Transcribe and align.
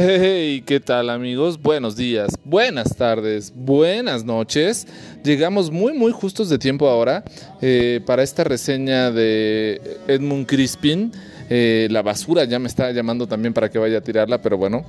Hey, 0.00 0.62
¿qué 0.64 0.78
tal 0.78 1.10
amigos? 1.10 1.60
Buenos 1.60 1.96
días, 1.96 2.30
buenas 2.44 2.94
tardes, 2.94 3.52
buenas 3.52 4.24
noches. 4.24 4.86
Llegamos 5.24 5.72
muy 5.72 5.92
muy 5.92 6.12
justos 6.12 6.48
de 6.48 6.56
tiempo 6.56 6.88
ahora 6.88 7.24
eh, 7.60 8.00
para 8.06 8.22
esta 8.22 8.44
reseña 8.44 9.10
de 9.10 9.98
Edmund 10.06 10.46
Crispin. 10.46 11.10
Eh, 11.50 11.88
la 11.90 12.02
basura 12.02 12.44
ya 12.44 12.60
me 12.60 12.68
está 12.68 12.92
llamando 12.92 13.26
también 13.26 13.52
para 13.52 13.70
que 13.70 13.80
vaya 13.80 13.98
a 13.98 14.00
tirarla, 14.00 14.40
pero 14.40 14.56
bueno, 14.56 14.84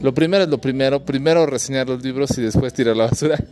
lo 0.00 0.14
primero 0.14 0.44
es 0.44 0.48
lo 0.48 0.58
primero. 0.58 1.04
Primero 1.04 1.44
reseñar 1.44 1.88
los 1.88 2.00
libros 2.00 2.38
y 2.38 2.42
después 2.42 2.72
tirar 2.72 2.96
la 2.96 3.06
basura. 3.06 3.42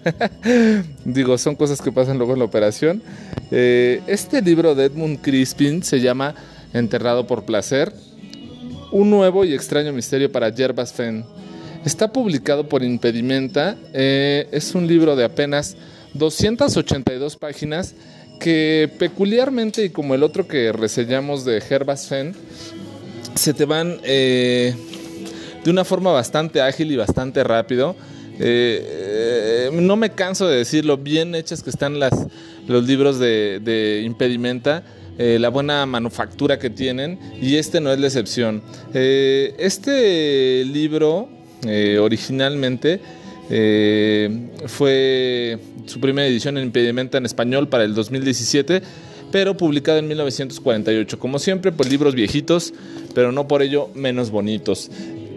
Digo, 1.05 1.37
son 1.39 1.57
cosas 1.57 1.83
que 1.83 1.91
pasan 1.91 2.19
luego 2.19 2.35
en 2.35 2.39
la 2.39 2.45
operación. 2.45 3.03
Eh, 3.51 4.01
este 4.07 4.43
libro 4.43 4.77
de 4.77 4.85
Edmund 4.85 5.21
Crispin 5.21 5.83
se 5.83 6.01
llama 6.01 6.37
Enterrado 6.73 7.27
por 7.27 7.43
Placer 7.43 7.93
un 8.93 9.11
nuevo 9.11 9.45
y 9.45 9.55
extraño 9.55 9.93
misterio 9.93 10.31
para 10.31 10.49
Yerbas 10.49 10.93
Fenn. 10.93 11.25
Está 11.85 12.13
publicado 12.13 12.69
por 12.69 12.83
Impedimenta. 12.83 13.77
Eh, 13.93 14.49
es 14.53 14.75
un 14.75 14.87
libro 14.87 15.17
de 15.17 15.25
apenas 15.25 15.77
282 16.15 17.37
páginas 17.37 17.95
que 18.39 18.91
peculiarmente 18.99 19.85
y 19.85 19.91
como 19.91 20.15
el 20.15 20.23
otro 20.23 20.47
que 20.47 20.73
reseñamos 20.73 21.45
de 21.45 21.63
Herbas 21.69 22.07
Fenn, 22.07 22.35
se 23.35 23.55
te 23.55 23.65
van 23.65 23.99
eh, 24.03 24.75
de 25.63 25.71
una 25.71 25.85
forma 25.85 26.11
bastante 26.11 26.61
ágil 26.61 26.91
y 26.91 26.97
bastante 26.97 27.45
rápido. 27.45 27.97
Eh, 28.39 29.69
no 29.73 29.97
me 29.97 30.11
canso 30.11 30.49
de 30.49 30.57
decirlo, 30.57 30.97
bien 30.97 31.35
hechas 31.35 31.63
que 31.63 31.71
están 31.71 31.99
las, 31.99 32.15
los 32.67 32.87
libros 32.87 33.19
de 33.19 34.03
Impedimenta 34.05 34.83
eh, 35.19 35.39
la 35.39 35.49
buena 35.51 35.85
manufactura 35.87 36.59
que 36.59 36.71
tienen 36.71 37.19
y 37.41 37.57
este 37.57 37.81
no 37.81 37.93
es 37.93 37.99
la 37.99 38.07
excepción. 38.07 38.63
Eh, 38.95 39.55
este 39.59 40.65
libro 40.65 41.29
eh, 41.67 41.99
originalmente 41.99 43.01
fue 44.67 45.59
su 45.87 45.99
primera 45.99 46.29
edición 46.29 46.57
en 46.57 46.65
impedimenta 46.65 47.19
en 47.19 47.27
español 47.27 47.69
para 47.69 47.83
el 47.83 47.95
2017 47.95 48.81
pero 49.33 49.57
publicado 49.57 49.99
en 49.99 50.09
1948. 50.09 51.19
Como 51.19 51.39
siempre, 51.39 51.73
pues 51.73 51.89
libros 51.89 52.15
viejitos, 52.15 52.75
pero 53.15 53.33
no 53.33 53.47
por 53.47 53.63
ello 53.63 53.89
menos 53.95 54.31
bonitos. 54.31 54.91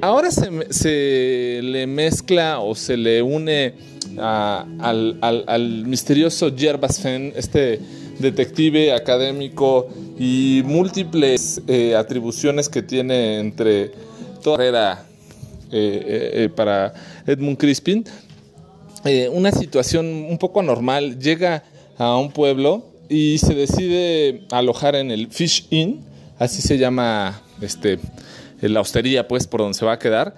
Ahora 0.04 0.32
se, 0.32 1.62
le 1.64 1.88
mezcla 1.88 2.60
o 2.60 2.76
se 2.76 2.98
le 2.98 3.22
une 3.22 3.74
al, 4.18 5.18
al, 5.22 5.86
misterioso 5.86 6.54
Yerbas 6.54 7.00
Fenn, 7.00 7.32
este 7.38 7.80
detective, 8.20 8.92
académico 8.92 9.88
y 10.20 10.62
múltiples 10.66 11.62
eh, 11.70 11.96
atribuciones 11.96 12.68
que 12.68 12.82
tiene 12.82 13.40
entre 13.40 13.94
toda 14.44 14.58
carrera 14.58 15.06
eh, 15.72 16.32
eh, 16.34 16.50
para 16.54 16.94
Edmund 17.26 17.58
Crispin. 17.58 18.04
una 19.32 19.54
situación 19.54 20.06
un 20.06 20.38
poco 20.38 20.60
anormal, 20.60 21.18
llega 21.18 21.64
a 21.98 22.18
un 22.18 22.30
pueblo 22.30 22.92
y 23.08 23.38
se 23.38 23.56
decide 23.56 24.44
alojar 24.52 24.98
en 24.98 25.12
el 25.12 25.30
Fish 25.30 25.66
Inn, 25.70 26.02
así 26.40 26.62
se 26.62 26.78
llama 26.78 27.42
este, 27.62 28.00
la 28.70 28.82
hostería 28.82 29.28
pues 29.28 29.48
por 29.48 29.62
donde 29.62 29.78
se 29.78 29.86
va 29.86 29.94
a 29.94 30.00
quedar. 30.00 30.36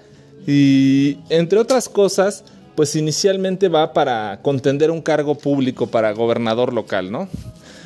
Y 0.48 1.18
entre 1.30 1.60
otras 1.60 1.90
cosas, 1.90 2.44
pues 2.76 2.96
inicialmente 2.96 3.70
va 3.70 3.94
para 3.94 4.40
contender 4.42 4.92
un 4.92 5.02
cargo 5.02 5.36
público 5.36 5.88
para 5.88 6.12
gobernador 6.12 6.74
local, 6.74 7.12
¿no? 7.12 7.30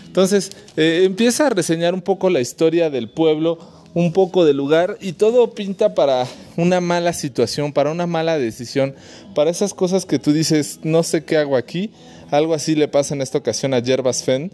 Entonces 0.05 0.51
eh, 0.75 1.03
empieza 1.05 1.47
a 1.47 1.49
reseñar 1.51 1.93
un 1.93 2.01
poco 2.01 2.29
la 2.29 2.41
historia 2.41 2.89
del 2.89 3.09
pueblo, 3.09 3.59
un 3.93 4.11
poco 4.11 4.45
del 4.45 4.57
lugar 4.57 4.97
y 4.99 5.13
todo 5.13 5.53
pinta 5.53 5.93
para 5.93 6.25
una 6.57 6.81
mala 6.81 7.13
situación, 7.13 7.73
para 7.73 7.91
una 7.91 8.07
mala 8.07 8.37
decisión, 8.37 8.95
para 9.35 9.51
esas 9.51 9.73
cosas 9.73 10.05
que 10.05 10.19
tú 10.19 10.33
dices, 10.33 10.79
no 10.83 11.03
sé 11.03 11.23
qué 11.23 11.37
hago 11.37 11.55
aquí. 11.55 11.91
Algo 12.31 12.53
así 12.53 12.75
le 12.75 12.87
pasa 12.87 13.13
en 13.13 13.21
esta 13.21 13.37
ocasión 13.37 13.73
a 13.73 13.79
Yerbas 13.79 14.23
Fenn. 14.23 14.51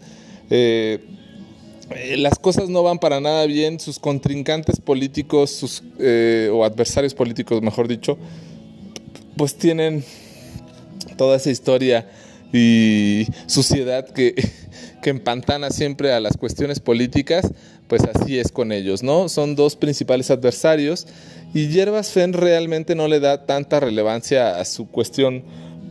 Eh, 0.50 1.04
eh, 1.90 2.16
las 2.16 2.38
cosas 2.38 2.68
no 2.68 2.82
van 2.82 2.98
para 2.98 3.20
nada 3.20 3.46
bien, 3.46 3.80
sus 3.80 3.98
contrincantes 3.98 4.80
políticos, 4.80 5.50
sus, 5.50 5.82
o 6.52 6.64
adversarios 6.64 7.14
políticos, 7.14 7.62
mejor 7.62 7.88
dicho, 7.88 8.18
pues 9.36 9.54
tienen 9.54 10.04
toda 11.16 11.36
esa 11.36 11.50
historia 11.50 12.08
y 12.52 13.26
suciedad 13.46 14.08
que 14.08 14.34
que 15.06 15.10
empantana 15.10 15.70
siempre 15.70 16.12
a 16.12 16.18
las 16.18 16.36
cuestiones 16.36 16.80
políticas, 16.80 17.52
pues 17.86 18.02
así 18.12 18.40
es 18.40 18.50
con 18.50 18.72
ellos, 18.72 19.04
¿no? 19.04 19.28
Son 19.28 19.54
dos 19.54 19.76
principales 19.76 20.32
adversarios 20.32 21.06
y 21.54 21.68
Yerbas 21.68 22.10
Fenn 22.10 22.32
realmente 22.32 22.96
no 22.96 23.06
le 23.06 23.20
da 23.20 23.46
tanta 23.46 23.78
relevancia 23.78 24.58
a 24.58 24.64
su 24.64 24.88
cuestión 24.88 25.44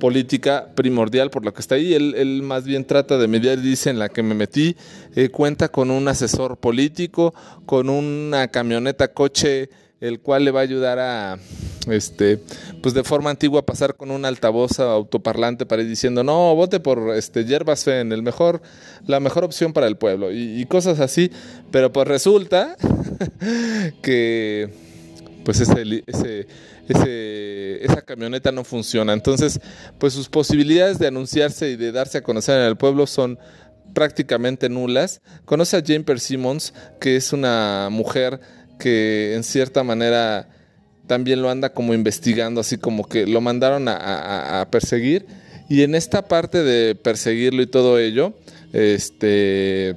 política 0.05 0.67
primordial 0.75 1.31
por 1.31 1.43
lo 1.43 1.51
que 1.51 1.61
está 1.61 1.73
ahí. 1.73 1.95
Él, 1.95 2.43
más 2.43 2.63
bien 2.63 2.85
trata 2.85 3.17
de 3.17 3.27
mediar, 3.27 3.59
dice 3.59 3.89
en 3.89 3.97
la 3.97 4.07
que 4.07 4.21
me 4.21 4.35
metí, 4.35 4.77
eh, 5.15 5.29
cuenta 5.29 5.69
con 5.69 5.89
un 5.89 6.07
asesor 6.07 6.57
político, 6.57 7.33
con 7.65 7.89
una 7.89 8.47
camioneta 8.49 9.07
coche 9.07 9.71
el 10.01 10.19
cual 10.19 10.45
le 10.45 10.51
va 10.51 10.59
a 10.59 10.63
ayudar 10.63 10.99
a, 10.99 11.39
este, 11.89 12.39
pues 12.83 12.93
de 12.93 13.03
forma 13.03 13.31
antigua 13.31 13.65
pasar 13.65 13.95
con 13.95 14.11
un 14.11 14.25
altavoz 14.25 14.79
autoparlante 14.79 15.65
para 15.65 15.81
ir 15.81 15.87
diciendo, 15.87 16.23
no, 16.23 16.53
vote 16.53 16.79
por 16.79 17.15
este 17.15 17.43
Yerbas 17.43 17.83
Fen, 17.83 18.11
el 18.11 18.21
mejor, 18.21 18.61
la 19.07 19.19
mejor 19.19 19.43
opción 19.43 19.73
para 19.73 19.87
el 19.87 19.97
pueblo, 19.97 20.31
y, 20.31 20.63
cosas 20.67 20.99
así, 20.99 21.31
pero 21.71 21.91
pues 21.91 22.07
resulta 22.07 22.77
que 24.03 24.69
pues 25.45 25.61
ese, 25.61 26.47
esa 27.79 28.01
camioneta 28.01 28.51
no 28.51 28.63
funciona. 28.63 29.13
Entonces, 29.13 29.61
pues 29.99 30.13
sus 30.13 30.27
posibilidades 30.27 30.97
de 30.97 31.07
anunciarse 31.07 31.69
y 31.69 31.75
de 31.75 31.91
darse 31.91 32.17
a 32.17 32.23
conocer 32.23 32.59
en 32.59 32.65
el 32.65 32.75
pueblo 32.75 33.05
son 33.05 33.37
prácticamente 33.93 34.67
nulas. 34.67 35.21
Conoce 35.45 35.77
a 35.77 35.83
Jane 35.85 36.03
Persimmons, 36.03 36.73
que 36.99 37.15
es 37.15 37.31
una 37.31 37.89
mujer 37.91 38.41
que 38.79 39.35
en 39.35 39.43
cierta 39.43 39.83
manera 39.83 40.49
también 41.05 41.43
lo 41.43 41.51
anda 41.51 41.73
como 41.73 41.93
investigando, 41.93 42.61
así 42.61 42.77
como 42.77 43.07
que 43.07 43.27
lo 43.27 43.39
mandaron 43.39 43.85
a, 43.87 44.67
perseguir. 44.71 45.27
Y 45.69 45.83
en 45.83 45.93
esta 45.93 46.27
parte 46.27 46.63
de 46.63 46.95
perseguirlo 46.95 47.61
y 47.61 47.67
todo 47.67 47.99
ello, 47.99 48.33
este 48.73 49.95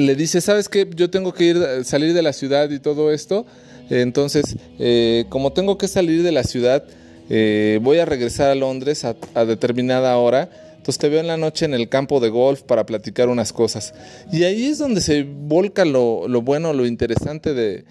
le 0.00 0.14
dice, 0.14 0.40
¿sabes 0.40 0.68
qué? 0.68 0.88
Yo 0.94 1.10
tengo 1.10 1.32
que 1.32 1.44
ir, 1.44 1.84
salir 1.84 2.14
de 2.14 2.22
la 2.22 2.32
ciudad 2.32 2.70
y 2.70 2.78
todo 2.78 3.12
esto. 3.12 3.46
Entonces, 3.90 4.56
eh, 4.78 5.24
como 5.28 5.52
tengo 5.52 5.78
que 5.78 5.88
salir 5.88 6.22
de 6.22 6.32
la 6.32 6.44
ciudad, 6.44 6.84
eh, 7.28 7.78
voy 7.82 7.98
a 7.98 8.04
regresar 8.04 8.50
a 8.50 8.54
Londres 8.54 9.04
a 9.04 9.44
determinada 9.44 10.16
hora 10.16 10.48
entonces 10.82 10.98
te 10.98 11.08
veo 11.08 11.20
en 11.20 11.28
la 11.28 11.36
noche 11.36 11.64
en 11.64 11.74
el 11.74 11.88
campo 11.88 12.18
de 12.18 12.28
golf 12.28 12.62
para 12.62 12.84
platicar 12.84 13.28
unas 13.28 13.52
cosas. 13.52 13.94
Y 14.32 14.42
ahí 14.42 14.66
es 14.66 14.78
donde 14.78 15.00
se 15.00 15.22
volca 15.22 15.84
lo, 15.84 16.26
bueno, 16.42 16.72
lo 16.72 16.86
interesante 16.86 17.54
de, 17.54 17.84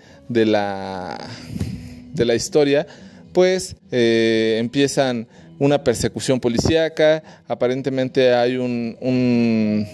la, 0.45 1.17
de 2.13 2.25
la 2.25 2.35
historia. 2.35 2.85
Pues 3.31 3.77
eh, 3.93 4.57
empiezan 4.59 5.25
una 5.57 5.85
persecución 5.85 6.41
policíaca, 6.41 7.23
aparentemente 7.47 8.33
hay 8.33 8.57
un, 8.57 9.87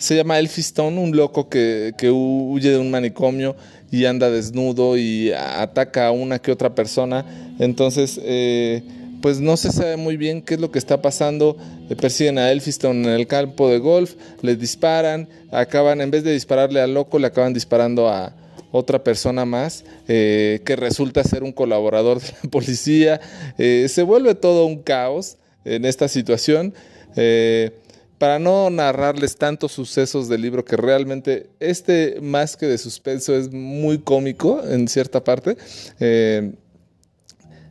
se 0.00 0.16
llama 0.16 0.38
Elphiston, 0.38 0.96
un 0.96 1.14
loco 1.14 1.48
que, 1.48 1.92
que, 1.96 2.10
huye 2.10 2.70
de 2.70 2.78
un 2.78 2.90
manicomio 2.90 3.54
y 3.90 4.06
anda 4.06 4.30
desnudo 4.30 4.96
y 4.96 5.30
ataca 5.30 6.06
a 6.06 6.10
una 6.10 6.38
que 6.38 6.50
otra 6.50 6.74
persona. 6.74 7.26
Entonces, 7.58 8.18
eh, 8.24 8.82
pues 9.20 9.40
no 9.40 9.58
se 9.58 9.70
sabe 9.70 9.98
muy 9.98 10.16
bien 10.16 10.40
qué 10.40 10.54
es 10.54 10.60
lo 10.60 10.70
que 10.70 10.78
está 10.78 11.02
pasando. 11.02 11.58
Le 11.90 11.96
persiguen 11.96 12.38
a 12.38 12.50
Elphiston 12.50 13.04
en 13.04 13.10
el 13.10 13.26
campo 13.26 13.68
de 13.68 13.78
golf, 13.78 14.14
le 14.40 14.56
disparan, 14.56 15.28
acaban, 15.52 16.00
en 16.00 16.10
vez 16.10 16.24
de 16.24 16.32
dispararle 16.32 16.80
al 16.80 16.94
loco, 16.94 17.18
le 17.18 17.26
acaban 17.26 17.52
disparando 17.52 18.08
a 18.08 18.32
otra 18.72 19.04
persona 19.04 19.44
más 19.44 19.84
eh, 20.08 20.60
que 20.64 20.76
resulta 20.76 21.24
ser 21.24 21.42
un 21.42 21.52
colaborador 21.52 22.22
de 22.22 22.28
la 22.42 22.48
policía. 22.50 23.20
Eh, 23.58 23.86
se 23.90 24.02
vuelve 24.02 24.34
todo 24.34 24.64
un 24.64 24.82
caos 24.82 25.36
en 25.66 25.84
esta 25.84 26.08
situación. 26.08 26.72
Eh, 27.16 27.72
para 28.20 28.38
no 28.38 28.70
narrarles 28.70 29.36
tantos 29.36 29.72
sucesos 29.72 30.28
del 30.28 30.42
libro, 30.42 30.64
que 30.64 30.76
realmente 30.76 31.50
este 31.58 32.20
más 32.20 32.56
que 32.56 32.66
de 32.66 32.78
suspenso 32.78 33.34
es 33.34 33.50
muy 33.50 33.98
cómico 33.98 34.62
en 34.62 34.86
cierta 34.86 35.24
parte 35.24 35.56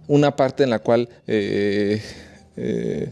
una 0.10 0.36
parte 0.36 0.63
en 0.63 0.72
la 0.72 0.80
cual 0.80 1.07
eh, 1.28 2.01
eh, 2.57 3.12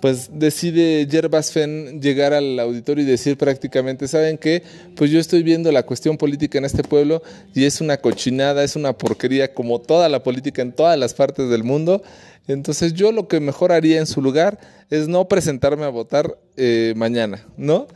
pues 0.00 0.30
decide 0.32 1.06
Yerbas 1.06 1.52
Fenn 1.52 2.00
llegar 2.00 2.32
al 2.32 2.58
auditorio 2.58 3.04
y 3.04 3.06
decir 3.06 3.36
prácticamente, 3.36 4.08
¿saben 4.08 4.38
qué? 4.38 4.62
Pues 4.96 5.10
yo 5.10 5.20
estoy 5.20 5.42
viendo 5.42 5.70
la 5.72 5.84
cuestión 5.84 6.16
política 6.16 6.58
en 6.58 6.64
este 6.64 6.82
pueblo 6.82 7.22
y 7.54 7.64
es 7.64 7.80
una 7.80 7.98
cochinada, 7.98 8.64
es 8.64 8.76
una 8.76 8.92
porquería 8.96 9.54
como 9.54 9.80
toda 9.80 10.08
la 10.08 10.22
política 10.22 10.62
en 10.62 10.72
todas 10.72 10.98
las 10.98 11.14
partes 11.14 11.48
del 11.50 11.64
mundo. 11.64 12.02
Entonces 12.48 12.94
yo 12.94 13.12
lo 13.12 13.28
que 13.28 13.40
mejor 13.40 13.72
haría 13.72 13.98
en 13.98 14.06
su 14.06 14.22
lugar 14.22 14.58
es 14.88 15.06
no 15.08 15.28
presentarme 15.28 15.84
a 15.84 15.88
votar 15.88 16.38
eh, 16.56 16.94
mañana, 16.96 17.46
¿no? 17.56 17.86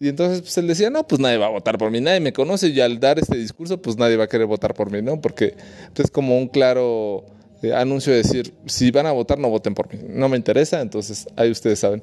Y 0.00 0.08
entonces 0.08 0.40
pues, 0.40 0.56
él 0.56 0.66
decía, 0.66 0.88
no, 0.88 1.06
pues 1.06 1.20
nadie 1.20 1.36
va 1.36 1.46
a 1.46 1.50
votar 1.50 1.76
por 1.76 1.90
mí, 1.90 2.00
nadie 2.00 2.20
me 2.20 2.32
conoce 2.32 2.68
y 2.68 2.80
al 2.80 2.98
dar 2.98 3.18
este 3.18 3.36
discurso, 3.36 3.82
pues 3.82 3.98
nadie 3.98 4.16
va 4.16 4.24
a 4.24 4.28
querer 4.28 4.46
votar 4.46 4.72
por 4.72 4.90
mí, 4.90 5.02
¿no? 5.02 5.20
Porque 5.20 5.54
pues, 5.94 6.06
es 6.06 6.10
como 6.10 6.38
un 6.38 6.48
claro 6.48 7.26
anuncio 7.74 8.12
de 8.12 8.18
decir, 8.18 8.54
si 8.66 8.90
van 8.90 9.06
a 9.06 9.12
votar, 9.12 9.38
no 9.38 9.48
voten 9.48 9.74
por 9.74 9.92
mí, 9.92 10.00
no 10.08 10.28
me 10.28 10.36
interesa, 10.36 10.80
entonces 10.80 11.26
ahí 11.36 11.50
ustedes 11.50 11.78
saben. 11.78 12.02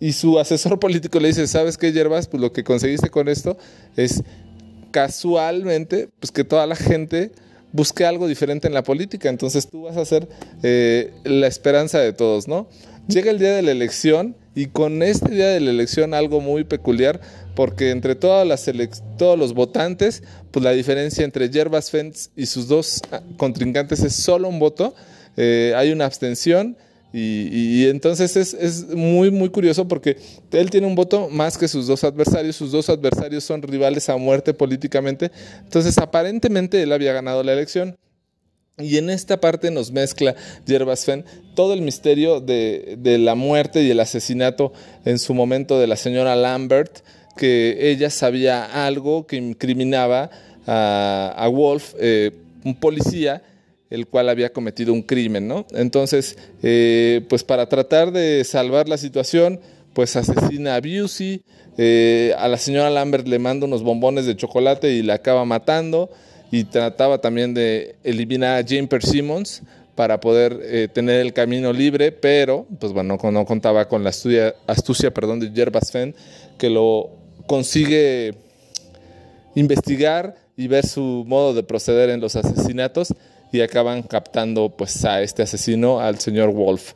Y 0.00 0.12
su 0.12 0.38
asesor 0.38 0.78
político 0.80 1.20
le 1.20 1.28
dice, 1.28 1.46
¿sabes 1.46 1.78
qué, 1.78 1.92
Yerbas? 1.92 2.26
Pues 2.28 2.40
lo 2.40 2.52
que 2.52 2.64
conseguiste 2.64 3.10
con 3.10 3.28
esto 3.28 3.56
es 3.96 4.22
casualmente, 4.90 6.08
pues 6.20 6.32
que 6.32 6.44
toda 6.44 6.66
la 6.66 6.76
gente 6.76 7.32
busque 7.72 8.06
algo 8.06 8.26
diferente 8.26 8.66
en 8.66 8.74
la 8.74 8.82
política, 8.82 9.28
entonces 9.28 9.68
tú 9.68 9.82
vas 9.82 9.96
a 9.96 10.04
ser 10.04 10.28
eh, 10.62 11.12
la 11.24 11.46
esperanza 11.46 11.98
de 11.98 12.12
todos, 12.12 12.48
¿no? 12.48 12.68
Llega 13.08 13.30
el 13.30 13.38
día 13.38 13.54
de 13.54 13.62
la 13.62 13.70
elección 13.70 14.36
y 14.54 14.66
con 14.66 15.02
este 15.02 15.30
día 15.30 15.48
de 15.48 15.60
la 15.60 15.70
elección 15.70 16.12
algo 16.12 16.40
muy 16.40 16.64
peculiar, 16.64 17.20
porque 17.54 17.90
entre 17.90 18.16
todas 18.16 18.46
las 18.46 18.68
todos 19.16 19.38
los 19.38 19.54
votantes, 19.54 20.22
pues 20.50 20.64
la 20.64 20.72
diferencia 20.72 21.24
entre 21.24 21.48
Yerbas 21.48 21.90
Fentz 21.90 22.30
y 22.34 22.46
sus 22.46 22.66
dos 22.66 23.02
ah, 23.12 23.20
contrincantes 23.36 24.00
es 24.02 24.14
solo 24.14 24.48
un 24.48 24.58
voto. 24.58 24.94
Eh, 25.36 25.72
hay 25.76 25.92
una 25.92 26.06
abstención 26.06 26.76
y, 27.12 27.86
entonces 27.86 28.36
es, 28.36 28.52
es, 28.52 28.88
muy, 28.88 29.30
muy 29.30 29.48
curioso 29.48 29.88
porque 29.88 30.18
él 30.50 30.68
tiene 30.70 30.86
un 30.86 30.94
voto 30.94 31.30
más 31.30 31.56
que 31.56 31.68
sus 31.68 31.86
dos 31.86 32.04
adversarios. 32.04 32.56
Sus 32.56 32.72
dos 32.72 32.90
adversarios 32.90 33.44
son 33.44 33.62
rivales 33.62 34.08
a 34.10 34.16
muerte 34.16 34.52
políticamente. 34.52 35.30
Entonces 35.60 35.96
aparentemente 35.96 36.82
él 36.82 36.92
había 36.92 37.12
ganado 37.14 37.42
la 37.42 37.52
elección. 37.52 37.96
Y 38.78 38.98
en 38.98 39.08
esta 39.08 39.40
parte 39.40 39.70
nos 39.70 39.90
mezcla 39.90 40.34
Yerbas 40.66 41.06
Fenn 41.06 41.24
todo 41.54 41.72
el 41.72 41.80
misterio 41.80 42.40
de, 42.40 43.16
la 43.18 43.34
muerte 43.34 43.82
y 43.82 43.90
el 43.90 44.00
asesinato 44.00 44.74
en 45.06 45.18
su 45.18 45.32
momento 45.32 45.80
de 45.80 45.86
la 45.86 45.96
señora 45.96 46.36
Lambert, 46.36 46.98
que 47.38 47.90
ella 47.90 48.10
sabía 48.10 48.86
algo 48.86 49.26
que 49.26 49.36
incriminaba 49.36 50.28
a, 50.66 51.48
Wolf, 51.50 51.94
eh, 51.98 52.32
un 52.64 52.74
policía, 52.74 53.42
el 53.88 54.08
cual 54.08 54.28
había 54.28 54.52
cometido 54.52 54.92
un 54.92 55.00
crimen, 55.00 55.48
¿no? 55.48 55.66
Entonces, 55.70 56.36
eh, 56.62 57.24
pues 57.30 57.44
para 57.44 57.70
tratar 57.70 58.12
de 58.12 58.44
salvar 58.44 58.90
la 58.90 58.98
situación, 58.98 59.58
pues 59.94 60.16
asesina 60.16 60.76
a 60.76 60.82
Busey, 60.82 61.40
eh, 61.78 62.34
a 62.36 62.46
la 62.46 62.58
señora 62.58 62.90
Lambert 62.90 63.26
le 63.26 63.38
manda 63.38 63.64
unos 63.64 63.82
bombones 63.82 64.26
de 64.26 64.36
chocolate 64.36 64.90
y 64.90 65.02
la 65.02 65.14
acaba 65.14 65.46
matando 65.46 66.10
y 66.50 66.64
trataba 66.64 67.18
también 67.20 67.54
de 67.54 67.96
eliminar 68.04 68.58
a 68.58 68.66
Jane 68.66 68.86
Persimmons 68.86 69.62
para 69.94 70.20
poder 70.20 70.60
eh, 70.62 70.88
tener 70.92 71.20
el 71.20 71.32
camino 71.32 71.72
libre, 71.72 72.12
pero 72.12 72.66
pues 72.78 72.92
bueno, 72.92 73.18
no, 73.32 73.44
contaba 73.46 73.88
con 73.88 74.04
la 74.04 74.10
astucia, 74.10 75.14
perdón, 75.14 75.40
de 75.40 75.50
Jerbas 75.50 75.90
Fenn, 75.90 76.14
que 76.58 76.68
lo 76.68 77.10
consigue 77.46 78.34
investigar 79.54 80.36
y 80.56 80.68
ver 80.68 80.86
su 80.86 81.24
modo 81.26 81.54
de 81.54 81.62
proceder 81.62 82.10
en 82.10 82.20
los 82.20 82.36
asesinatos 82.36 83.14
y 83.52 83.62
acaban 83.62 84.02
captando 84.02 84.70
pues 84.76 85.04
a 85.04 85.22
este 85.22 85.42
asesino, 85.42 86.00
al 86.00 86.18
señor 86.18 86.52
Wolf. 86.52 86.92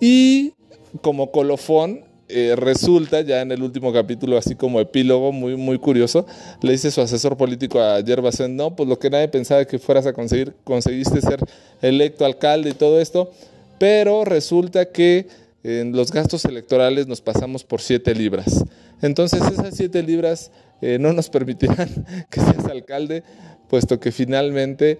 Y 0.00 0.52
como 1.00 1.30
colofón, 1.30 2.04
eh, 2.28 2.54
resulta 2.56 3.20
ya 3.20 3.42
en 3.42 3.52
el 3.52 3.62
último 3.62 3.92
capítulo, 3.92 4.38
así 4.38 4.54
como 4.54 4.80
epílogo, 4.80 5.30
muy, 5.30 5.56
muy 5.56 5.78
curioso, 5.78 6.26
le 6.62 6.72
dice 6.72 6.90
su 6.90 7.02
asesor 7.02 7.36
político 7.36 7.80
a 7.80 8.00
Yerbasen, 8.00 8.56
no, 8.56 8.74
pues 8.74 8.88
lo 8.88 8.98
que 8.98 9.10
nadie 9.10 9.28
pensaba 9.28 9.64
que 9.66 9.78
fueras 9.78 10.06
a 10.06 10.14
conseguir, 10.14 10.54
conseguiste 10.64 11.20
ser 11.20 11.40
electo 11.82 12.24
alcalde 12.24 12.70
y 12.70 12.72
todo 12.74 12.98
esto, 12.98 13.30
pero 13.78 14.24
resulta 14.24 14.86
que 14.86 15.26
en 15.62 15.92
los 15.92 16.12
gastos 16.12 16.46
electorales 16.46 17.06
nos 17.06 17.20
pasamos 17.20 17.62
por 17.62 17.82
siete 17.82 18.14
libras. 18.14 18.64
Entonces 19.02 19.42
esas 19.42 19.74
siete 19.76 20.02
libras 20.02 20.50
eh, 20.80 20.98
no 20.98 21.12
nos 21.12 21.28
permitirán 21.30 21.88
que 22.30 22.40
seas 22.40 22.64
alcalde, 22.64 23.22
puesto 23.68 24.00
que 24.00 24.12
finalmente 24.12 24.98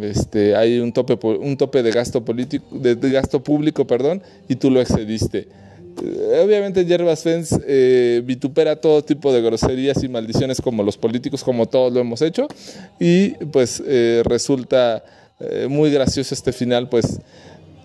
este, 0.00 0.56
hay 0.56 0.78
un 0.78 0.92
tope, 0.92 1.18
un 1.26 1.58
tope 1.58 1.82
de 1.82 1.90
gasto 1.90 2.24
político, 2.24 2.78
de 2.78 2.94
gasto 3.10 3.42
público, 3.42 3.86
perdón, 3.86 4.22
y 4.48 4.56
tú 4.56 4.70
lo 4.70 4.80
excediste. 4.80 5.48
Eh, 6.00 6.42
obviamente 6.44 6.84
Yerbas 6.84 7.22
Fens 7.22 7.58
eh, 7.66 8.22
vitupera 8.24 8.76
todo 8.76 9.02
tipo 9.02 9.32
de 9.32 9.42
groserías 9.42 10.02
y 10.02 10.08
maldiciones 10.08 10.60
como 10.60 10.82
los 10.82 10.96
políticos, 10.96 11.44
como 11.44 11.66
todos 11.66 11.92
lo 11.92 12.00
hemos 12.00 12.22
hecho, 12.22 12.48
y 12.98 13.30
pues 13.46 13.82
eh, 13.86 14.22
resulta 14.24 15.04
muy 15.68 15.90
gracioso 15.90 16.36
este 16.36 16.52
final, 16.52 16.88
pues 16.88 17.18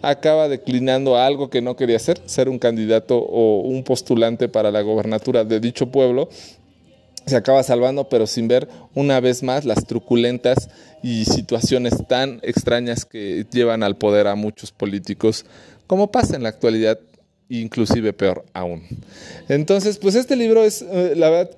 acaba 0.03 0.47
declinando 0.47 1.17
algo 1.17 1.49
que 1.49 1.59
no 1.59 1.75
quería 1.75 1.95
hacer, 1.95 2.21
ser 2.27 2.49
un 2.49 2.59
candidato 2.59 3.17
o 3.17 3.61
un 3.61 3.83
postulante 3.83 4.47
para 4.47 4.69
la 4.69 4.81
gobernatura 4.81 5.43
de 5.43 5.59
dicho 5.59 5.87
pueblo, 5.87 6.29
se 7.25 7.35
acaba 7.35 7.63
salvando, 7.63 8.09
pero 8.09 8.27
sin 8.27 8.47
ver 8.47 8.67
una 8.93 9.19
vez 9.19 9.41
más 9.41 9.65
las 9.65 9.85
truculentas 9.85 10.69
y 11.01 11.25
situaciones 11.25 12.07
tan 12.07 12.39
extrañas 12.43 13.05
que 13.05 13.47
llevan 13.51 13.81
al 13.81 13.97
poder 13.97 14.27
a 14.27 14.35
muchos 14.35 14.71
políticos, 14.71 15.45
como 15.87 16.11
pasa 16.11 16.35
en 16.35 16.43
la 16.43 16.49
actualidad 16.49 16.99
inclusive 17.49 18.13
peor 18.13 18.45
aún. 18.53 18.83
Entonces, 19.49 19.97
pues 19.97 20.15
este 20.15 20.35
libro 20.35 20.63
es, 20.63 20.81
eh, 20.81 21.13
la 21.15 21.29
verdad, 21.29 21.51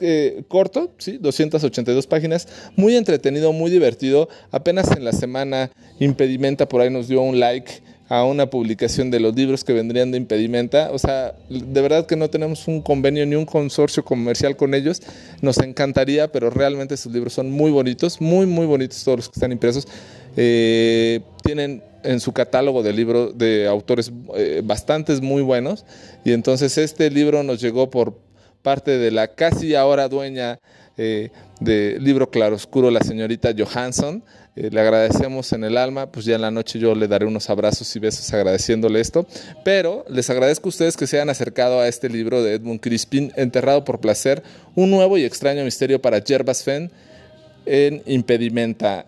corto, 0.47 0.91
¿sí? 0.97 1.17
282 1.17 2.07
páginas, 2.07 2.47
muy 2.75 2.95
entretenido, 2.95 3.53
muy 3.53 3.71
divertido. 3.71 4.29
Apenas 4.51 4.91
en 4.91 5.03
la 5.03 5.11
semana 5.11 5.71
Impedimenta 5.99 6.67
por 6.67 6.81
ahí 6.81 6.89
nos 6.89 7.07
dio 7.07 7.21
un 7.21 7.39
like 7.39 7.81
a 8.09 8.23
una 8.23 8.49
publicación 8.49 9.11
de 9.11 9.19
los 9.19 9.35
libros 9.35 9.63
que 9.63 9.71
vendrían 9.71 10.11
de 10.11 10.17
Impedimenta. 10.17 10.89
O 10.91 10.97
sea, 10.97 11.35
de 11.47 11.81
verdad 11.81 12.07
que 12.07 12.15
no 12.15 12.29
tenemos 12.29 12.67
un 12.67 12.81
convenio 12.81 13.25
ni 13.25 13.35
un 13.35 13.45
consorcio 13.45 14.03
comercial 14.03 14.57
con 14.57 14.73
ellos. 14.73 15.01
Nos 15.41 15.59
encantaría, 15.59 16.31
pero 16.31 16.49
realmente 16.49 16.97
sus 16.97 17.13
libros 17.13 17.33
son 17.33 17.51
muy 17.51 17.69
bonitos, 17.71 18.19
muy, 18.19 18.47
muy 18.47 18.65
bonitos 18.65 19.03
todos 19.03 19.19
los 19.19 19.29
que 19.29 19.33
están 19.35 19.51
impresos. 19.51 19.87
Eh, 20.35 21.21
tienen 21.43 21.83
en 22.03 22.19
su 22.19 22.33
catálogo 22.33 22.83
de 22.83 22.93
libros 22.93 23.37
de 23.37 23.67
autores 23.67 24.11
eh, 24.35 24.61
bastantes 24.63 25.21
muy 25.21 25.41
buenos 25.41 25.85
y 26.23 26.31
entonces 26.31 26.77
este 26.77 27.09
libro 27.09 27.43
nos 27.43 27.61
llegó 27.61 27.89
por 27.89 28.17
parte 28.61 28.97
de 28.97 29.11
la 29.11 29.27
casi 29.27 29.75
ahora 29.75 30.07
dueña 30.07 30.59
eh, 30.97 31.29
de 31.61 31.97
Libro 31.99 32.29
Claroscuro, 32.29 32.91
la 32.91 32.99
señorita 32.99 33.53
Johansson. 33.57 34.21
Eh, 34.57 34.69
le 34.69 34.81
agradecemos 34.81 35.53
en 35.53 35.63
el 35.63 35.77
alma, 35.77 36.11
pues 36.11 36.25
ya 36.25 36.35
en 36.35 36.41
la 36.41 36.51
noche 36.51 36.77
yo 36.77 36.93
le 36.93 37.07
daré 37.07 37.25
unos 37.25 37.49
abrazos 37.49 37.95
y 37.95 37.99
besos 37.99 38.33
agradeciéndole 38.33 38.99
esto. 38.99 39.25
Pero 39.63 40.03
les 40.09 40.29
agradezco 40.29 40.67
a 40.67 40.69
ustedes 40.69 40.97
que 40.97 41.07
se 41.07 41.15
hayan 41.15 41.29
acercado 41.29 41.79
a 41.79 41.87
este 41.87 42.09
libro 42.09 42.43
de 42.43 42.55
Edmund 42.55 42.81
Crispin, 42.81 43.31
Enterrado 43.37 43.85
por 43.85 44.01
Placer, 44.01 44.43
un 44.75 44.91
nuevo 44.91 45.17
y 45.17 45.23
extraño 45.23 45.63
misterio 45.63 46.01
para 46.01 46.19
Yerbas 46.19 46.63
Fenn 46.63 46.91
en 47.65 48.03
Impedimenta. 48.05 49.05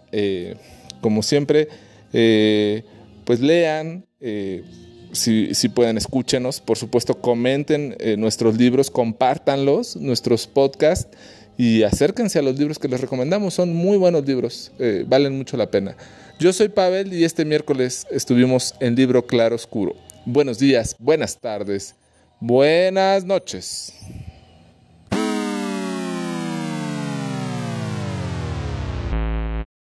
como 1.01 1.24
siempre, 1.24 1.67
eh, 2.13 2.84
pues 3.25 3.39
lean, 3.39 4.06
eh, 4.20 4.63
si, 5.12 5.70
pueden 5.70 5.98
escúchenos, 5.98 6.62
por 6.62 6.77
supuesto 6.77 7.22
comenten 7.22 7.96
eh, 8.00 8.18
nuestros 8.18 8.58
libros, 8.58 8.89
compártanlos, 8.89 9.96
nuestros 9.96 10.48
podcasts 10.48 11.18
y 11.58 11.84
acérquense 11.84 12.39
a 12.39 12.41
los 12.41 12.58
libros 12.58 12.80
que 12.80 12.88
les 12.88 13.01
recomendamos, 13.01 13.53
son 13.53 13.74
muy 13.75 13.98
buenos 13.98 14.25
libros, 14.25 14.72
valen 15.06 15.38
mucho 15.38 15.58
la 15.58 15.70
pena. 15.70 15.96
Yo 16.39 16.53
soy 16.53 16.70
Pavel 16.70 17.13
y 17.13 17.24
este 17.24 17.46
miércoles 17.46 18.08
estuvimos 18.10 18.74
en 18.80 18.96
Libro 18.96 19.27
Claro 19.27 19.56
Oscuro. 19.56 19.96
Buenos 20.25 20.58
días, 20.58 20.96
buenas 20.98 21.39
tardes, 21.39 21.94
buenas 22.39 23.25
noches. 23.25 23.94